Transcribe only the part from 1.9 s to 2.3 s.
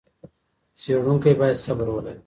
ولري.